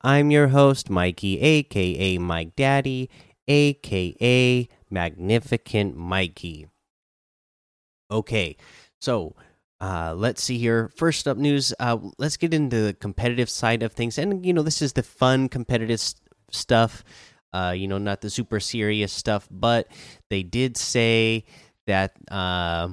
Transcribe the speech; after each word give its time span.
I'm 0.00 0.30
your 0.30 0.48
host, 0.48 0.90
Mikey, 0.90 1.40
aka 1.40 2.18
Mike 2.18 2.54
Daddy, 2.54 3.10
aka 3.48 4.68
Magnificent 4.90 5.96
Mikey. 5.96 6.68
Okay, 8.10 8.56
so 9.00 9.34
uh, 9.80 10.14
let's 10.16 10.42
see 10.42 10.58
here. 10.58 10.90
First 10.96 11.26
up, 11.26 11.36
news. 11.36 11.74
Uh, 11.80 11.98
let's 12.16 12.36
get 12.36 12.54
into 12.54 12.80
the 12.80 12.94
competitive 12.94 13.50
side 13.50 13.82
of 13.82 13.92
things, 13.92 14.18
and 14.18 14.46
you 14.46 14.52
know 14.52 14.62
this 14.62 14.80
is 14.82 14.92
the 14.92 15.02
fun 15.02 15.48
competitive 15.48 16.00
stuff. 16.50 17.02
Uh, 17.52 17.74
you 17.76 17.88
know, 17.88 17.98
not 17.98 18.20
the 18.20 18.30
super 18.30 18.60
serious 18.60 19.12
stuff, 19.12 19.48
but 19.50 19.88
they 20.30 20.42
did 20.42 20.76
say 20.76 21.44
that. 21.86 22.12
Uh, 22.30 22.88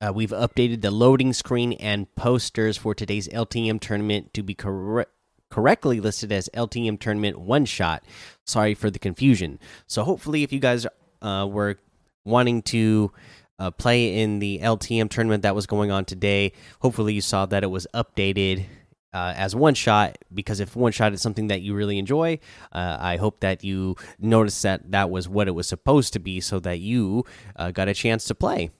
uh, 0.00 0.12
we've 0.12 0.30
updated 0.30 0.82
the 0.82 0.90
loading 0.90 1.32
screen 1.32 1.72
and 1.74 2.12
posters 2.14 2.76
for 2.76 2.94
today's 2.94 3.26
LTM 3.28 3.80
tournament 3.80 4.34
to 4.34 4.42
be 4.42 4.52
correct 4.52 5.10
correctly 5.50 6.00
listed 6.00 6.32
as 6.32 6.48
LTM 6.54 6.98
tournament 6.98 7.38
one 7.38 7.64
shot. 7.64 8.04
Sorry 8.44 8.74
for 8.74 8.90
the 8.90 8.98
confusion. 8.98 9.58
So 9.86 10.02
hopefully, 10.02 10.42
if 10.42 10.52
you 10.52 10.60
guys 10.60 10.86
uh, 11.22 11.48
were 11.50 11.78
wanting 12.24 12.62
to 12.62 13.12
uh, 13.58 13.70
play 13.70 14.20
in 14.20 14.38
the 14.38 14.60
LTM 14.60 15.10
tournament 15.10 15.42
that 15.42 15.54
was 15.54 15.66
going 15.66 15.90
on 15.90 16.04
today, 16.04 16.52
hopefully 16.80 17.14
you 17.14 17.20
saw 17.20 17.46
that 17.46 17.62
it 17.62 17.68
was 17.68 17.86
updated. 17.94 18.66
Uh, 19.12 19.32
as 19.36 19.54
one 19.54 19.74
shot, 19.74 20.18
because 20.34 20.58
if 20.58 20.74
one 20.74 20.90
shot 20.90 21.12
is 21.12 21.22
something 21.22 21.46
that 21.46 21.62
you 21.62 21.72
really 21.72 22.00
enjoy, 22.00 22.36
uh, 22.72 22.96
I 22.98 23.16
hope 23.16 23.38
that 23.40 23.62
you 23.62 23.94
noticed 24.18 24.64
that 24.64 24.90
that 24.90 25.08
was 25.08 25.28
what 25.28 25.46
it 25.46 25.52
was 25.52 25.68
supposed 25.68 26.14
to 26.14 26.18
be, 26.18 26.40
so 26.40 26.58
that 26.58 26.80
you 26.80 27.24
uh, 27.54 27.70
got 27.70 27.86
a 27.86 27.94
chance 27.94 28.24
to 28.24 28.34
play. 28.34 28.72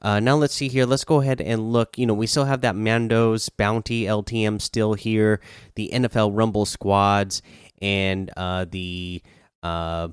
Uh, 0.00 0.20
now 0.20 0.36
let's 0.36 0.54
see 0.54 0.68
here. 0.68 0.86
Let's 0.86 1.04
go 1.04 1.20
ahead 1.20 1.40
and 1.40 1.72
look. 1.72 1.98
You 1.98 2.06
know, 2.06 2.14
we 2.14 2.26
still 2.26 2.44
have 2.44 2.60
that 2.60 2.76
Mando's 2.76 3.48
Bounty 3.48 4.04
LTM 4.04 4.60
still 4.60 4.94
here, 4.94 5.40
the 5.74 5.90
NFL 5.92 6.30
Rumble 6.34 6.66
squads, 6.66 7.42
and 7.82 8.30
uh, 8.36 8.66
the 8.70 9.22
uh, 9.62 10.08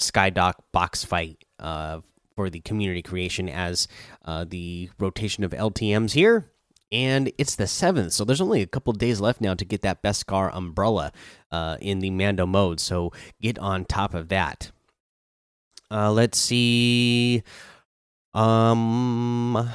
Skydock 0.00 0.54
box 0.72 1.04
fight 1.04 1.44
uh, 1.58 2.00
for 2.34 2.50
the 2.50 2.60
community 2.60 3.02
creation 3.02 3.48
as 3.48 3.86
uh, 4.24 4.44
the 4.48 4.90
rotation 4.98 5.44
of 5.44 5.52
LTMs 5.52 6.12
here. 6.12 6.50
And 6.92 7.32
it's 7.38 7.56
the 7.56 7.66
seventh, 7.66 8.12
so 8.12 8.24
there's 8.24 8.40
only 8.40 8.62
a 8.62 8.68
couple 8.68 8.92
days 8.92 9.20
left 9.20 9.40
now 9.40 9.54
to 9.54 9.64
get 9.64 9.82
that 9.82 10.00
Beskar 10.00 10.54
umbrella 10.54 11.12
uh, 11.50 11.76
in 11.80 11.98
the 11.98 12.10
Mando 12.10 12.46
mode. 12.46 12.78
So 12.78 13.12
get 13.40 13.58
on 13.58 13.84
top 13.84 14.14
of 14.14 14.28
that. 14.28 14.70
Uh, 15.90 16.12
let's 16.12 16.38
see. 16.38 17.42
Um, 18.34 19.70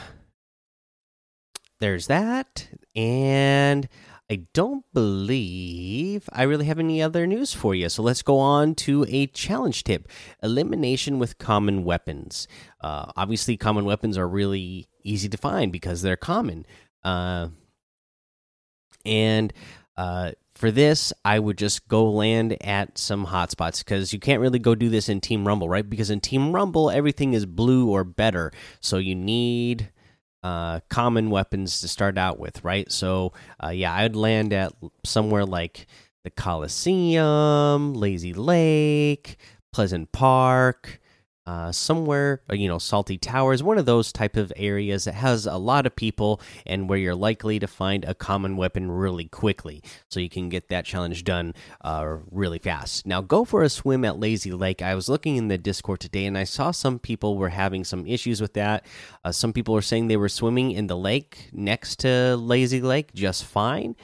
there's 1.79 2.07
that, 2.07 2.69
and 2.95 3.87
I 4.29 4.47
don't 4.53 4.85
believe 4.93 6.29
I 6.31 6.43
really 6.43 6.65
have 6.65 6.77
any 6.77 7.01
other 7.01 7.25
news 7.25 7.53
for 7.53 7.73
you. 7.73 7.89
So 7.89 8.03
let's 8.03 8.21
go 8.21 8.37
on 8.37 8.75
to 8.75 9.05
a 9.07 9.27
challenge 9.27 9.85
tip: 9.85 10.09
elimination 10.43 11.19
with 11.19 11.37
common 11.37 11.83
weapons. 11.85 12.47
Uh, 12.81 13.11
obviously, 13.15 13.55
common 13.57 13.85
weapons 13.85 14.17
are 14.17 14.27
really 14.27 14.87
easy 15.03 15.29
to 15.29 15.37
find 15.37 15.71
because 15.71 16.01
they're 16.01 16.17
common. 16.17 16.65
Uh, 17.03 17.47
and 19.05 19.53
uh, 19.99 20.31
for 20.55 20.71
this, 20.71 21.11
I 21.25 21.39
would 21.39 21.57
just 21.57 21.89
go 21.89 22.09
land 22.09 22.55
at 22.63 22.97
some 22.97 23.25
hotspots 23.25 23.79
because 23.79 24.13
you 24.13 24.19
can't 24.19 24.39
really 24.39 24.57
go 24.57 24.73
do 24.73 24.87
this 24.87 25.09
in 25.09 25.19
Team 25.19 25.45
Rumble, 25.45 25.67
right? 25.67 25.87
Because 25.87 26.09
in 26.09 26.21
Team 26.21 26.53
Rumble, 26.53 26.89
everything 26.89 27.33
is 27.33 27.45
blue 27.45 27.89
or 27.89 28.05
better. 28.05 28.53
So 28.79 28.97
you 28.97 29.13
need 29.13 29.91
uh, 30.41 30.79
common 30.89 31.29
weapons 31.29 31.81
to 31.81 31.89
start 31.89 32.17
out 32.17 32.39
with, 32.39 32.63
right? 32.63 32.89
So, 32.89 33.33
uh, 33.61 33.71
yeah, 33.71 33.93
I'd 33.93 34.15
land 34.15 34.53
at 34.53 34.71
somewhere 35.03 35.45
like 35.45 35.85
the 36.23 36.29
Coliseum, 36.29 37.93
Lazy 37.93 38.33
Lake, 38.33 39.35
Pleasant 39.73 40.13
Park, 40.13 41.01
uh, 41.49 41.71
somewhere 41.71 42.43
uh, 42.51 42.53
you 42.53 42.67
know 42.67 42.77
salty 42.77 43.17
towers 43.17 43.63
one 43.63 43.79
of 43.79 43.87
those 43.87 44.11
type 44.11 44.37
of 44.37 44.53
areas 44.55 45.05
that 45.05 45.15
has 45.15 45.47
a 45.47 45.57
lot 45.57 45.87
of 45.87 45.95
people 45.95 46.39
and 46.67 46.87
where 46.87 46.99
you're 46.99 47.15
likely 47.15 47.57
to 47.57 47.65
find 47.65 48.05
a 48.05 48.13
common 48.13 48.55
weapon 48.55 48.91
really 48.91 49.25
quickly. 49.25 49.81
So 50.09 50.19
you 50.19 50.29
can 50.29 50.49
get 50.49 50.69
that 50.69 50.85
challenge 50.85 51.23
done 51.23 51.55
uh, 51.81 52.17
really 52.29 52.59
fast. 52.59 53.07
Now 53.07 53.21
go 53.21 53.45
for 53.45 53.63
a 53.63 53.69
swim 53.69 54.05
at 54.05 54.19
lazy 54.19 54.51
lake. 54.51 54.83
I 54.83 54.93
was 54.93 55.09
looking 55.09 55.37
in 55.37 55.47
the 55.47 55.57
discord 55.57 55.99
today 56.01 56.27
and 56.27 56.37
i 56.37 56.43
saw 56.43 56.69
some 56.69 56.99
people 56.99 57.35
were 57.35 57.49
having 57.49 57.83
some 57.83 58.05
issues 58.05 58.41
with 58.41 58.53
that. 58.53 58.85
Uh, 59.23 59.31
some 59.31 59.51
people 59.51 59.73
were 59.73 59.81
saying 59.81 60.07
they 60.07 60.17
were 60.17 60.29
swimming 60.29 60.69
in 60.69 60.85
the 60.85 60.97
lake 60.97 61.49
next 61.51 61.99
to 62.01 62.35
lazy 62.35 62.81
lake 62.81 63.11
just 63.15 63.43
fine 63.43 63.95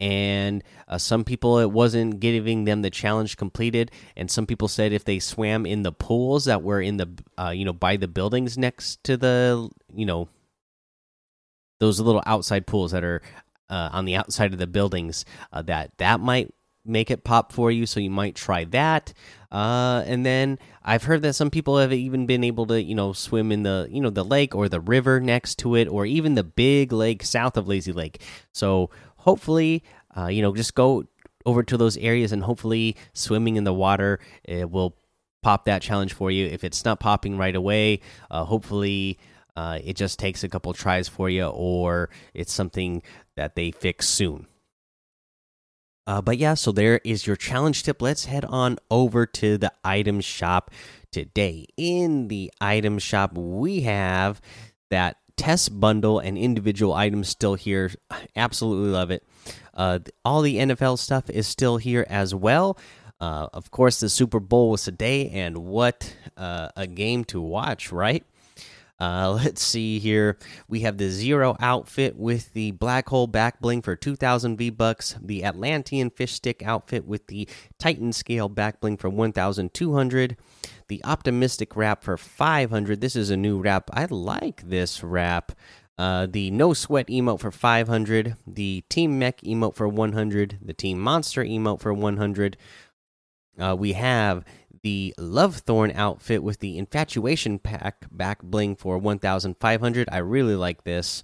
and 0.00 0.64
uh, 0.88 0.98
some 0.98 1.24
people 1.24 1.58
it 1.58 1.70
wasn't 1.70 2.18
giving 2.18 2.64
them 2.64 2.82
the 2.82 2.90
challenge 2.90 3.36
completed 3.36 3.90
and 4.16 4.30
some 4.30 4.46
people 4.46 4.66
said 4.66 4.92
if 4.92 5.04
they 5.04 5.18
swam 5.18 5.66
in 5.66 5.82
the 5.82 5.92
pools 5.92 6.46
that 6.46 6.62
were 6.62 6.80
in 6.80 6.96
the 6.96 7.08
uh, 7.38 7.50
you 7.50 7.64
know 7.64 7.72
by 7.72 7.96
the 7.96 8.08
buildings 8.08 8.56
next 8.56 9.02
to 9.04 9.16
the 9.16 9.68
you 9.94 10.06
know 10.06 10.28
those 11.78 12.00
little 12.00 12.22
outside 12.26 12.66
pools 12.66 12.92
that 12.92 13.04
are 13.04 13.22
uh, 13.68 13.90
on 13.92 14.04
the 14.04 14.16
outside 14.16 14.52
of 14.52 14.58
the 14.58 14.66
buildings 14.66 15.24
uh, 15.52 15.62
that 15.62 15.90
that 15.98 16.20
might 16.20 16.52
make 16.84 17.10
it 17.10 17.24
pop 17.24 17.52
for 17.52 17.70
you 17.70 17.86
so 17.86 18.00
you 18.00 18.10
might 18.10 18.34
try 18.34 18.64
that. 18.64 19.12
Uh, 19.52 20.02
and 20.06 20.24
then 20.24 20.58
i've 20.84 21.02
heard 21.02 21.22
that 21.22 21.34
some 21.34 21.50
people 21.50 21.76
have 21.76 21.92
even 21.92 22.24
been 22.24 22.44
able 22.44 22.64
to 22.66 22.80
you 22.80 22.94
know 22.94 23.12
swim 23.12 23.50
in 23.50 23.64
the 23.64 23.88
you 23.90 24.00
know 24.00 24.08
the 24.08 24.24
lake 24.24 24.54
or 24.54 24.68
the 24.68 24.80
river 24.80 25.18
next 25.18 25.56
to 25.56 25.74
it 25.74 25.88
or 25.88 26.06
even 26.06 26.36
the 26.36 26.44
big 26.44 26.92
lake 26.92 27.24
south 27.24 27.56
of 27.56 27.66
lazy 27.66 27.92
lake. 27.92 28.22
So 28.52 28.90
hopefully, 29.20 29.84
uh, 30.16 30.26
you 30.26 30.42
know, 30.42 30.54
just 30.54 30.74
go 30.74 31.04
over 31.46 31.62
to 31.62 31.76
those 31.76 31.96
areas 31.96 32.32
and 32.32 32.42
hopefully 32.42 32.96
swimming 33.14 33.56
in 33.56 33.64
the 33.64 33.72
water 33.72 34.18
it 34.44 34.70
will 34.70 34.96
pop 35.42 35.64
that 35.64 35.82
challenge 35.82 36.12
for 36.12 36.30
you. 36.30 36.46
If 36.46 36.64
it's 36.64 36.84
not 36.84 37.00
popping 37.00 37.38
right 37.38 37.54
away, 37.56 38.00
uh, 38.30 38.44
hopefully 38.44 39.18
uh, 39.56 39.78
it 39.82 39.96
just 39.96 40.18
takes 40.18 40.44
a 40.44 40.48
couple 40.48 40.72
tries 40.72 41.08
for 41.08 41.30
you, 41.30 41.46
or 41.46 42.10
it's 42.34 42.52
something 42.52 43.02
that 43.36 43.54
they 43.54 43.70
fix 43.70 44.08
soon. 44.08 44.46
Uh, 46.06 46.20
but 46.20 46.38
yeah, 46.38 46.54
so 46.54 46.72
there 46.72 47.00
is 47.04 47.26
your 47.26 47.36
challenge 47.36 47.82
tip. 47.82 48.02
Let's 48.02 48.24
head 48.24 48.44
on 48.44 48.78
over 48.90 49.26
to 49.26 49.58
the 49.58 49.72
item 49.84 50.20
shop 50.20 50.70
today. 51.12 51.66
In 51.76 52.28
the 52.28 52.52
item 52.60 52.98
shop, 52.98 53.32
we 53.34 53.82
have 53.82 54.40
that 54.90 55.18
test 55.40 55.80
bundle 55.80 56.18
and 56.18 56.36
individual 56.36 56.92
items 56.92 57.30
still 57.30 57.54
here. 57.54 57.90
Absolutely 58.36 58.90
love 58.90 59.10
it. 59.10 59.24
Uh, 59.72 60.00
all 60.22 60.42
the 60.42 60.56
NFL 60.56 60.98
stuff 60.98 61.30
is 61.30 61.46
still 61.46 61.78
here 61.78 62.04
as 62.10 62.34
well. 62.34 62.78
Uh, 63.18 63.48
of 63.54 63.70
course, 63.70 64.00
the 64.00 64.10
Super 64.10 64.38
Bowl 64.38 64.70
was 64.70 64.84
today, 64.84 65.30
and 65.30 65.56
what 65.56 66.14
uh, 66.36 66.68
a 66.76 66.86
game 66.86 67.24
to 67.24 67.40
watch, 67.40 67.90
right? 67.90 68.22
Uh, 69.00 69.32
let's 69.44 69.62
see 69.62 69.98
here. 69.98 70.36
We 70.68 70.80
have 70.80 70.98
the 70.98 71.08
Zero 71.08 71.56
outfit 71.60 72.16
with 72.16 72.52
the 72.52 72.72
Black 72.72 73.08
Hole 73.08 73.26
back 73.26 73.60
bling 73.60 73.82
for 73.82 73.96
2,000 73.96 74.56
V 74.56 74.70
bucks. 74.70 75.16
The 75.20 75.44
Atlantean 75.44 76.10
fish 76.10 76.34
stick 76.34 76.62
outfit 76.62 77.06
with 77.06 77.26
the 77.28 77.48
Titan 77.78 78.12
scale 78.12 78.48
back 78.48 78.80
bling 78.80 78.96
for 78.96 79.08
1,200 79.08 80.36
the 80.88 81.00
optimistic 81.04 81.76
wrap 81.76 82.02
for 82.02 82.16
500 82.16 83.00
this 83.00 83.14
is 83.14 83.30
a 83.30 83.36
new 83.36 83.60
wrap. 83.60 83.88
I 83.92 84.06
like 84.10 84.68
this 84.68 85.04
wrap. 85.04 85.52
Uh, 85.96 86.26
the 86.26 86.50
no 86.50 86.72
sweat 86.74 87.06
emote 87.08 87.38
for 87.40 87.50
500 87.50 88.34
the 88.46 88.82
team 88.88 89.18
mech 89.18 89.40
emote 89.42 89.76
for 89.76 89.86
100 89.86 90.58
the 90.62 90.72
team 90.72 90.98
monster 90.98 91.44
emote 91.44 91.78
for 91.78 91.92
100 91.92 92.56
uh, 93.58 93.76
we 93.78 93.92
have 93.92 94.44
the 94.82 95.14
love 95.18 95.56
thorn 95.56 95.92
outfit 95.94 96.42
with 96.42 96.58
the 96.60 96.78
infatuation 96.78 97.58
pack 97.58 98.06
back 98.10 98.42
bling 98.42 98.76
for 98.76 98.98
1500 98.98 100.08
i 100.10 100.18
really 100.18 100.56
like 100.56 100.84
this. 100.84 101.22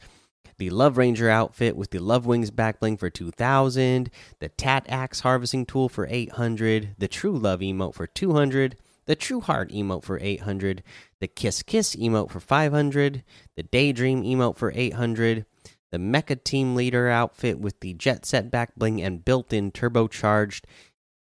The 0.59 0.71
Love 0.71 0.97
Ranger 0.97 1.29
outfit 1.29 1.77
with 1.77 1.91
the 1.91 1.99
Love 1.99 2.25
Wings 2.25 2.51
back 2.51 2.81
bling 2.81 2.97
for 2.97 3.11
2000, 3.11 4.09
the 4.39 4.49
Tat 4.49 4.87
Axe 4.89 5.21
harvesting 5.21 5.67
tool 5.67 5.91
for 5.91 6.07
800, 6.09 6.95
the 6.97 7.09
True 7.09 7.37
Love 7.37 7.61
emote 7.61 7.93
for 7.93 8.07
200, 8.07 8.79
the 9.05 9.15
True 9.15 9.43
Heart 9.43 9.71
emote 9.71 10.03
for 10.03 10.19
800, 10.19 10.83
the 11.21 11.29
Kiss 11.29 11.63
Kiss 11.63 11.95
emote 11.97 12.31
for 12.31 12.41
500, 12.41 13.23
the 13.55 13.63
Daydream 13.65 14.23
emote 14.23 14.57
for 14.57 14.73
800, 14.75 15.45
the 15.93 15.99
Mecha 15.99 16.43
Team 16.43 16.75
Leader 16.75 17.09
outfit 17.09 17.59
with 17.61 17.81
the 17.81 17.93
Jet 17.93 18.25
Set 18.25 18.51
back 18.51 18.75
bling 18.77 19.03
and 19.03 19.27
built 19.27 19.53
in 19.53 19.71
turbocharged 19.71 20.63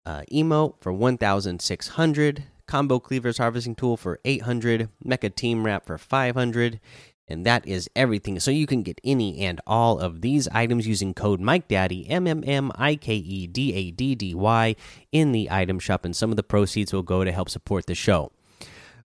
uh, 0.07 0.23
emote 0.33 0.75
for 0.81 0.93
1,600, 0.93 2.45
combo 2.67 2.99
cleavers 2.99 3.39
harvesting 3.39 3.75
tool 3.75 3.97
for 3.97 4.21
800, 4.25 4.89
mecha 5.05 5.35
team 5.35 5.65
wrap 5.65 5.87
for 5.87 5.99
500, 5.99 6.81
and 7.29 7.47
that 7.47 7.67
is 7.67 7.89
everything. 7.95 8.41
So 8.41 8.51
you 8.51 8.67
can 8.67 8.83
get 8.83 9.01
any 9.05 9.41
and 9.41 9.61
all 9.67 9.99
of 9.99 10.21
these 10.21 10.49
items 10.49 10.87
using 10.87 11.15
code 11.15 11.41
MikeDaddy 11.41 12.07
M 12.11 12.27
M 12.27 12.43
M 12.45 12.73
I 12.75 12.97
K 12.97 13.15
E 13.15 13.47
D 13.47 13.73
A 13.75 13.91
D 13.93 14.15
D 14.15 14.35
Y 14.35 14.75
in 15.13 15.33
the 15.33 15.49
item 15.51 15.79
shop, 15.79 16.05
and 16.05 16.15
some 16.15 16.31
of 16.31 16.37
the 16.37 16.43
proceeds 16.43 16.93
will 16.93 17.03
go 17.03 17.25
to 17.25 17.33
help 17.33 17.49
support 17.49 17.87
the 17.87 17.95
show. 17.95 18.33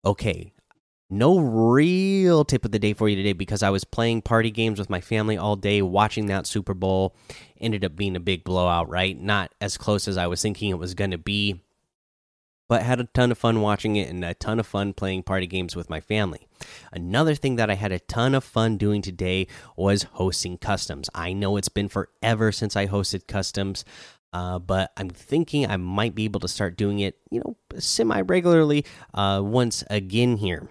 Okay, 0.04 0.54
no 1.10 1.40
real 1.40 2.44
tip 2.44 2.66
of 2.66 2.72
the 2.72 2.80
day 2.80 2.94
for 2.94 3.08
you 3.08 3.16
today 3.16 3.34
because 3.34 3.62
I 3.64 3.70
was 3.70 3.84
playing 3.84 4.24
party 4.24 4.52
games 4.52 4.80
with 4.80 4.90
my 4.90 5.02
family 5.02 5.38
all 5.38 5.56
day, 5.56 5.82
watching 5.82 6.26
that 6.28 6.48
Super 6.48 6.74
Bowl. 6.74 7.16
Ended 7.60 7.86
up 7.86 7.96
being 7.96 8.16
a 8.16 8.20
big 8.20 8.44
blowout, 8.44 8.90
right? 8.90 9.20
Not 9.20 9.54
as 9.62 9.78
close 9.78 10.08
as 10.08 10.18
I 10.18 10.28
was 10.28 10.42
thinking 10.42 10.70
it 10.70 10.80
was 10.80 10.94
going 10.94 11.12
to 11.12 11.18
be, 11.18 11.62
but 12.68 12.82
had 12.82 13.00
a 13.00 13.06
ton 13.06 13.32
of 13.32 13.38
fun 13.38 13.62
watching 13.62 13.96
it 13.96 14.10
and 14.10 14.26
a 14.26 14.34
ton 14.34 14.60
of 14.60 14.68
fun 14.68 14.94
playing 14.94 15.24
party 15.24 15.48
games 15.48 15.76
with 15.76 15.90
my 15.90 16.02
family. 16.02 16.48
Another 16.92 17.36
thing 17.36 17.56
that 17.58 17.70
I 17.70 17.76
had 17.76 17.92
a 17.92 18.00
ton 18.00 18.34
of 18.34 18.44
fun 18.44 18.78
doing 18.78 19.02
today 19.02 19.48
was 19.78 20.04
hosting 20.04 20.58
customs. 20.58 21.10
I 21.14 21.34
know 21.34 21.56
it's 21.58 21.70
been 21.70 21.88
forever 21.88 22.52
since 22.52 22.76
I 22.76 22.88
hosted 22.88 23.28
customs. 23.28 23.86
Uh, 24.34 24.60
but 24.60 24.92
I'm 24.98 25.10
thinking 25.10 25.66
I 25.66 25.78
might 25.78 26.14
be 26.14 26.26
able 26.26 26.42
to 26.42 26.50
start 26.50 26.76
doing 26.76 27.00
it, 27.00 27.18
you 27.32 27.40
know, 27.40 27.56
semi 27.80 28.20
regularly 28.20 28.84
uh, 29.14 29.40
once 29.42 29.82
again 29.90 30.36
here. 30.36 30.68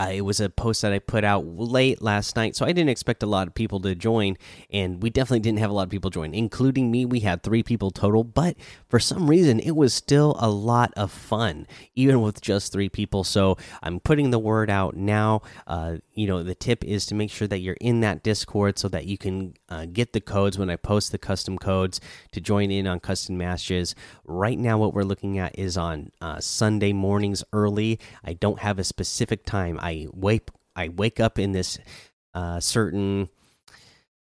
Uh, 0.00 0.12
it 0.12 0.22
was 0.22 0.40
a 0.40 0.48
post 0.48 0.80
that 0.80 0.94
I 0.94 0.98
put 0.98 1.24
out 1.24 1.44
late 1.44 2.00
last 2.00 2.34
night, 2.34 2.56
so 2.56 2.64
I 2.64 2.72
didn't 2.72 2.88
expect 2.88 3.22
a 3.22 3.26
lot 3.26 3.46
of 3.46 3.54
people 3.54 3.80
to 3.80 3.94
join, 3.94 4.38
and 4.70 5.02
we 5.02 5.10
definitely 5.10 5.40
didn't 5.40 5.58
have 5.58 5.68
a 5.68 5.74
lot 5.74 5.82
of 5.82 5.90
people 5.90 6.08
join, 6.08 6.32
including 6.32 6.90
me. 6.90 7.04
We 7.04 7.20
had 7.20 7.42
three 7.42 7.62
people 7.62 7.90
total, 7.90 8.24
but 8.24 8.56
for 8.88 8.98
some 8.98 9.28
reason, 9.28 9.60
it 9.60 9.72
was 9.76 9.92
still 9.92 10.36
a 10.38 10.48
lot 10.48 10.94
of 10.96 11.12
fun, 11.12 11.66
even 11.94 12.22
with 12.22 12.40
just 12.40 12.72
three 12.72 12.88
people. 12.88 13.24
So 13.24 13.58
I'm 13.82 14.00
putting 14.00 14.30
the 14.30 14.38
word 14.38 14.70
out 14.70 14.96
now. 14.96 15.42
Uh, 15.66 15.96
you 16.14 16.26
know, 16.26 16.42
the 16.42 16.54
tip 16.54 16.82
is 16.82 17.04
to 17.06 17.14
make 17.14 17.30
sure 17.30 17.48
that 17.48 17.58
you're 17.58 17.76
in 17.78 18.00
that 18.00 18.22
Discord 18.22 18.78
so 18.78 18.88
that 18.88 19.04
you 19.04 19.18
can 19.18 19.52
uh, 19.70 19.86
get 19.86 20.12
the 20.12 20.20
codes 20.20 20.58
when 20.58 20.70
I 20.70 20.76
post 20.76 21.12
the 21.12 21.18
custom 21.18 21.58
codes 21.58 22.00
to 22.32 22.40
join 22.40 22.70
in 22.70 22.86
on 22.86 23.00
custom 23.00 23.36
matches. 23.36 23.94
Right 24.24 24.58
now, 24.58 24.78
what 24.78 24.94
we're 24.94 25.02
looking 25.04 25.38
at 25.38 25.58
is 25.58 25.76
on 25.76 26.10
uh, 26.20 26.40
Sunday 26.40 26.92
mornings 26.92 27.44
early. 27.52 27.98
I 28.24 28.32
don't 28.32 28.60
have 28.60 28.78
a 28.78 28.84
specific 28.84 29.44
time. 29.44 29.78
I 29.80 30.06
wake 30.12 30.48
I 30.76 30.88
wake 30.88 31.20
up 31.20 31.38
in 31.38 31.52
this 31.52 31.78
uh, 32.34 32.60
certain 32.60 33.28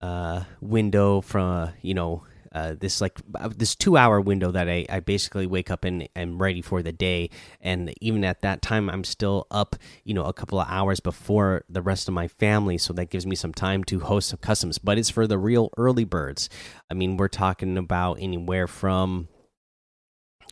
uh, 0.01 0.45
window 0.61 1.21
from 1.21 1.73
you 1.83 1.95
know 1.95 2.25
uh, 2.57 2.75
this 2.81 3.03
like 3.03 3.19
uh, 3.35 3.51
this 3.55 3.77
two 3.77 3.99
hour 3.99 4.19
window 4.19 4.51
that 4.51 4.67
I, 4.67 4.87
I 4.89 5.01
basically 5.01 5.47
wake 5.47 5.71
up 5.71 5.85
and 5.85 6.09
am 6.17 6.41
ready 6.41 6.63
for 6.63 6.83
the 6.83 6.91
day. 6.91 7.29
And 7.61 7.93
even 8.01 8.25
at 8.25 8.41
that 8.41 8.63
time 8.63 8.89
i'm 8.89 9.05
still 9.05 9.47
up 9.51 9.77
you 10.05 10.15
know 10.15 10.25
a 10.25 10.33
couple 10.33 10.59
of 10.59 10.67
hours 10.67 10.99
before 10.99 11.65
the 11.69 11.83
rest 11.83 12.09
of 12.09 12.15
my 12.15 12.29
family. 12.29 12.79
So 12.79 12.95
that 12.95 13.11
gives 13.11 13.27
me 13.27 13.37
some 13.37 13.53
time 13.53 13.85
to 13.85 14.01
host 14.01 14.31
some 14.31 14.39
customs. 14.39 14.79
But 14.79 14.97
it's 14.97 15.11
for 15.11 15.27
the 15.27 15.37
real 15.37 15.69
early 15.77 16.05
birds. 16.05 16.49
I 16.91 16.95
mean 16.95 17.19
we're 17.19 17.29
talking 17.29 17.77
about 17.77 18.15
anywhere 18.21 18.67
from 18.67 19.29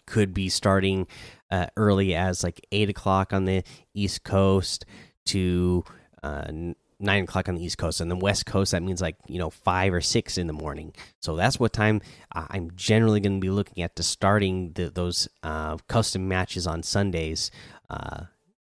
could 0.07 0.35
be 0.35 0.51
starting 0.51 1.07
uh, 1.51 1.69
early 1.79 2.15
as 2.15 2.45
like 2.45 2.61
eight 2.71 2.91
o'clock 2.91 3.33
on 3.33 3.47
the 3.47 3.65
east 3.95 4.25
coast 4.25 4.85
to 5.25 5.83
uh, 6.23 6.53
nine 6.99 7.25
o'clock 7.25 7.49
on 7.49 7.55
the 7.55 7.65
East 7.65 7.79
Coast, 7.79 8.01
and 8.01 8.11
the 8.11 8.17
West 8.17 8.47
Coast 8.47 8.73
that 8.73 8.83
means 8.83 9.01
like 9.01 9.17
you 9.27 9.39
know 9.39 9.51
five 9.51 9.93
or 9.93 10.01
six 10.01 10.39
in 10.39 10.47
the 10.47 10.53
morning. 10.53 10.95
So 11.21 11.37
that's 11.37 11.59
what 11.59 11.73
time 11.73 12.01
I'm 12.33 12.71
generally 12.77 13.21
going 13.21 13.41
to 13.41 13.45
be 13.45 13.51
looking 13.51 13.83
at 13.83 13.97
to 13.97 14.03
starting 14.03 14.73
the, 14.73 14.91
those 14.91 15.29
uh, 15.43 15.77
custom 15.89 16.29
matches 16.29 16.67
on 16.67 16.83
Sundays. 16.83 17.51
Uh, 17.91 18.25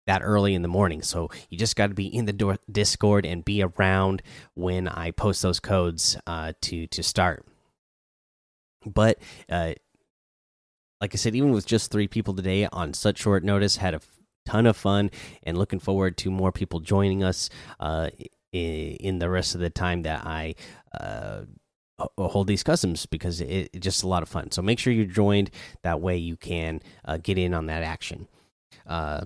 that 0.07 0.21
early 0.23 0.53
in 0.53 0.61
the 0.61 0.67
morning, 0.67 1.01
so 1.01 1.31
you 1.49 1.57
just 1.57 1.75
got 1.75 1.87
to 1.87 1.95
be 1.95 2.05
in 2.05 2.25
the 2.25 2.59
Discord 2.71 3.25
and 3.25 3.43
be 3.43 3.63
around 3.63 4.21
when 4.53 4.87
I 4.87 5.09
post 5.09 5.41
those 5.41 5.59
codes 5.59 6.15
uh, 6.27 6.53
to 6.61 6.85
to 6.85 7.01
start. 7.01 7.43
But 8.85 9.17
uh, 9.49 9.73
like 11.01 11.13
I 11.13 11.17
said, 11.17 11.35
even 11.35 11.51
with 11.51 11.65
just 11.65 11.91
three 11.91 12.07
people 12.07 12.33
today 12.33 12.67
on 12.71 12.93
such 12.93 13.19
short 13.19 13.43
notice, 13.43 13.77
had 13.77 13.93
a 13.93 13.99
ton 14.45 14.65
of 14.65 14.77
fun 14.77 15.11
and 15.43 15.57
looking 15.57 15.79
forward 15.79 16.17
to 16.17 16.31
more 16.31 16.51
people 16.51 16.79
joining 16.79 17.23
us 17.23 17.49
uh, 17.79 18.09
in 18.51 19.19
the 19.19 19.29
rest 19.29 19.55
of 19.55 19.61
the 19.61 19.69
time 19.69 20.03
that 20.03 20.25
I 20.25 20.55
uh, 20.97 21.41
hold 22.17 22.47
these 22.47 22.63
customs 22.63 23.05
because 23.05 23.41
it, 23.41 23.69
it's 23.73 23.83
just 23.83 24.03
a 24.03 24.07
lot 24.07 24.23
of 24.23 24.29
fun. 24.29 24.51
So 24.51 24.61
make 24.61 24.79
sure 24.79 24.93
you're 24.93 25.05
joined. 25.05 25.51
That 25.83 26.01
way 26.01 26.17
you 26.17 26.37
can 26.37 26.81
uh, 27.03 27.17
get 27.17 27.37
in 27.37 27.53
on 27.53 27.65
that 27.67 27.83
action. 27.83 28.27
Uh, 28.85 29.25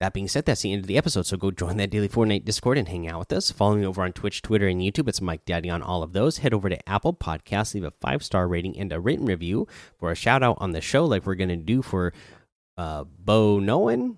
that 0.00 0.14
being 0.14 0.28
said, 0.28 0.46
that's 0.46 0.62
the 0.62 0.72
end 0.72 0.80
of 0.80 0.86
the 0.86 0.96
episode. 0.96 1.26
So 1.26 1.36
go 1.36 1.50
join 1.50 1.76
that 1.76 1.90
daily 1.90 2.08
Fortnite 2.08 2.46
Discord 2.46 2.78
and 2.78 2.88
hang 2.88 3.06
out 3.06 3.18
with 3.18 3.32
us. 3.34 3.50
Follow 3.50 3.76
me 3.76 3.84
over 3.84 4.02
on 4.02 4.12
Twitch, 4.12 4.40
Twitter, 4.40 4.66
and 4.66 4.80
YouTube. 4.80 5.08
It's 5.08 5.20
Mike 5.20 5.44
Daddy 5.44 5.68
on 5.68 5.82
all 5.82 6.02
of 6.02 6.14
those. 6.14 6.38
Head 6.38 6.54
over 6.54 6.70
to 6.70 6.88
Apple 6.88 7.12
Podcasts, 7.12 7.74
leave 7.74 7.84
a 7.84 7.90
five 8.00 8.22
star 8.22 8.48
rating 8.48 8.78
and 8.78 8.90
a 8.92 9.00
written 9.00 9.26
review 9.26 9.68
for 9.98 10.10
a 10.10 10.14
shout 10.14 10.42
out 10.42 10.56
on 10.58 10.72
the 10.72 10.80
show, 10.80 11.04
like 11.04 11.26
we're 11.26 11.34
going 11.34 11.50
to 11.50 11.56
do 11.56 11.82
for 11.82 12.14
uh, 12.78 13.04
Bo 13.04 13.58
Nolan 13.58 14.16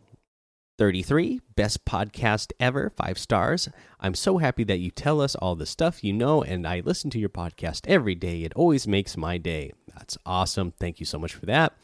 33, 0.82 1.40
best 1.54 1.84
podcast 1.84 2.50
ever, 2.58 2.90
five 2.90 3.16
stars. 3.16 3.68
I'm 4.00 4.16
so 4.16 4.38
happy 4.38 4.64
that 4.64 4.80
you 4.80 4.90
tell 4.90 5.20
us 5.20 5.36
all 5.36 5.54
the 5.54 5.64
stuff 5.64 6.02
you 6.02 6.12
know, 6.12 6.42
and 6.42 6.66
I 6.66 6.82
listen 6.84 7.08
to 7.10 7.20
your 7.20 7.28
podcast 7.28 7.82
every 7.86 8.16
day. 8.16 8.42
It 8.42 8.52
always 8.56 8.88
makes 8.88 9.16
my 9.16 9.38
day. 9.38 9.74
That's 9.96 10.18
awesome. 10.26 10.72
Thank 10.80 10.98
you 10.98 11.06
so 11.06 11.20
much 11.20 11.34
for 11.34 11.46
that. 11.46 11.74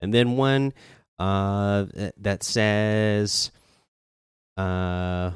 And 0.00 0.12
then 0.12 0.36
one 0.36 0.72
uh, 1.16 1.86
that 2.16 2.42
says, 2.42 3.52
uh, 4.56 5.30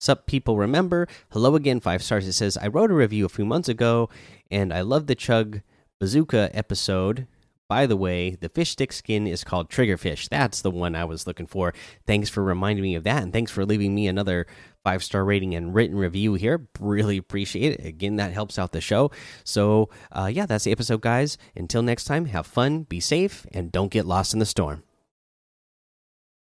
Sup, 0.00 0.26
people 0.26 0.56
remember? 0.56 1.06
Hello 1.32 1.54
again, 1.54 1.80
five 1.80 2.02
stars. 2.02 2.26
It 2.26 2.32
says, 2.32 2.56
I 2.56 2.68
wrote 2.68 2.90
a 2.90 2.94
review 2.94 3.26
a 3.26 3.28
few 3.28 3.44
months 3.44 3.68
ago, 3.68 4.08
and 4.50 4.72
I 4.72 4.80
love 4.80 5.06
the 5.06 5.14
Chug 5.14 5.60
Bazooka 6.00 6.48
episode 6.54 7.26
by 7.70 7.86
the 7.86 7.96
way, 7.96 8.30
the 8.30 8.48
fish 8.48 8.70
stick 8.70 8.92
skin 8.92 9.28
is 9.28 9.44
called 9.44 9.70
Triggerfish. 9.70 10.28
That's 10.28 10.60
the 10.60 10.72
one 10.72 10.96
I 10.96 11.04
was 11.04 11.28
looking 11.28 11.46
for. 11.46 11.72
Thanks 12.04 12.28
for 12.28 12.42
reminding 12.42 12.82
me 12.82 12.96
of 12.96 13.04
that, 13.04 13.22
and 13.22 13.32
thanks 13.32 13.52
for 13.52 13.64
leaving 13.64 13.94
me 13.94 14.08
another 14.08 14.48
five 14.82 15.04
star 15.04 15.24
rating 15.24 15.54
and 15.54 15.72
written 15.72 15.96
review 15.96 16.34
here. 16.34 16.66
Really 16.80 17.16
appreciate 17.16 17.78
it. 17.78 17.86
Again, 17.86 18.16
that 18.16 18.32
helps 18.32 18.58
out 18.58 18.72
the 18.72 18.80
show. 18.80 19.12
So, 19.44 19.88
uh, 20.10 20.28
yeah, 20.32 20.46
that's 20.46 20.64
the 20.64 20.72
episode, 20.72 21.00
guys. 21.00 21.38
Until 21.54 21.82
next 21.82 22.06
time, 22.06 22.24
have 22.24 22.44
fun, 22.44 22.82
be 22.82 22.98
safe, 22.98 23.46
and 23.52 23.70
don't 23.70 23.92
get 23.92 24.04
lost 24.04 24.32
in 24.32 24.40
the 24.40 24.46
storm. 24.46 24.82